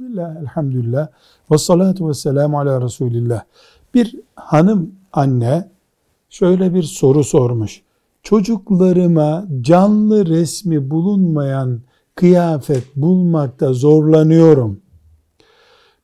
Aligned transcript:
Bismillah, 0.00 0.36
elhamdülillah, 0.36 1.08
ve 1.50 1.58
salatu 1.58 2.08
ve 2.08 2.14
selamu 2.14 2.58
ala 2.58 2.82
Resulillah. 2.82 3.42
Bir 3.94 4.16
hanım 4.36 4.94
anne 5.12 5.70
şöyle 6.30 6.74
bir 6.74 6.82
soru 6.82 7.24
sormuş. 7.24 7.82
Çocuklarıma 8.22 9.46
canlı 9.60 10.26
resmi 10.26 10.90
bulunmayan 10.90 11.80
kıyafet 12.14 12.96
bulmakta 12.96 13.72
zorlanıyorum. 13.72 14.80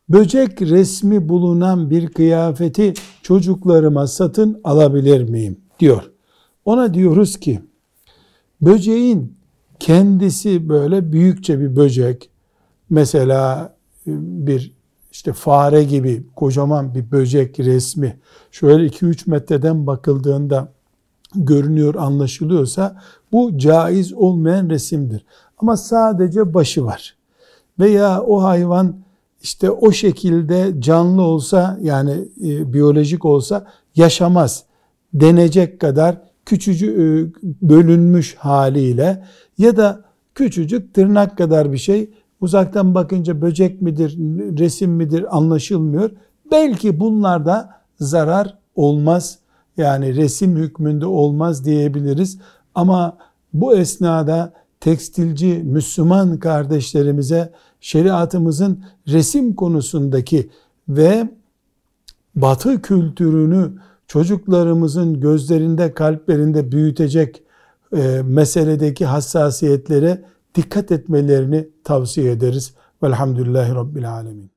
Böcek 0.08 0.62
resmi 0.62 1.28
bulunan 1.28 1.90
bir 1.90 2.08
kıyafeti 2.08 2.94
çocuklarıma 3.22 4.06
satın 4.06 4.60
alabilir 4.64 5.28
miyim? 5.28 5.60
diyor. 5.80 6.10
Ona 6.64 6.94
diyoruz 6.94 7.40
ki 7.40 7.60
böceğin 8.60 9.36
kendisi 9.80 10.68
böyle 10.68 11.12
büyükçe 11.12 11.60
bir 11.60 11.76
böcek 11.76 12.30
mesela 12.90 13.75
bir 14.06 14.72
işte 15.12 15.32
fare 15.32 15.84
gibi 15.84 16.26
kocaman 16.36 16.94
bir 16.94 17.10
böcek 17.10 17.60
resmi 17.60 18.18
şöyle 18.50 18.86
2-3 18.86 19.30
metreden 19.30 19.86
bakıldığında 19.86 20.72
görünüyor 21.34 21.94
anlaşılıyorsa 21.94 23.02
bu 23.32 23.58
caiz 23.58 24.12
olmayan 24.12 24.70
resimdir. 24.70 25.24
Ama 25.58 25.76
sadece 25.76 26.54
başı 26.54 26.84
var. 26.84 27.16
Veya 27.78 28.22
o 28.22 28.42
hayvan 28.42 28.96
işte 29.42 29.70
o 29.70 29.92
şekilde 29.92 30.74
canlı 30.78 31.22
olsa 31.22 31.78
yani 31.82 32.12
e, 32.44 32.72
biyolojik 32.72 33.24
olsa 33.24 33.66
yaşamaz 33.94 34.64
denecek 35.14 35.80
kadar 35.80 36.22
küçücük 36.46 36.98
e, 36.98 37.32
bölünmüş 37.62 38.34
haliyle 38.34 39.24
ya 39.58 39.76
da 39.76 40.04
küçücük 40.34 40.94
tırnak 40.94 41.38
kadar 41.38 41.72
bir 41.72 41.78
şey 41.78 42.10
uzaktan 42.40 42.94
bakınca 42.94 43.40
böcek 43.40 43.82
midir, 43.82 44.18
resim 44.58 44.90
midir 44.90 45.36
anlaşılmıyor. 45.36 46.10
Belki 46.50 47.00
bunlarda 47.00 47.70
zarar 48.00 48.58
olmaz. 48.74 49.38
Yani 49.76 50.16
resim 50.16 50.56
hükmünde 50.56 51.06
olmaz 51.06 51.64
diyebiliriz. 51.64 52.38
Ama 52.74 53.16
bu 53.52 53.76
esnada 53.76 54.52
tekstilci 54.80 55.62
Müslüman 55.64 56.38
kardeşlerimize 56.38 57.52
şeriatımızın 57.80 58.84
resim 59.08 59.54
konusundaki 59.54 60.50
ve 60.88 61.28
batı 62.36 62.82
kültürünü 62.82 63.72
çocuklarımızın 64.06 65.20
gözlerinde, 65.20 65.94
kalplerinde 65.94 66.72
büyütecek 66.72 67.42
e, 67.96 68.22
meseledeki 68.24 69.06
hassasiyetlere 69.06 70.24
dikkat 70.56 70.92
etmelerini 70.92 71.68
tavsiye 71.84 72.32
ederiz. 72.32 72.74
Velhamdülillahi 73.02 73.74
Rabbil 73.74 74.12
Alemin. 74.12 74.55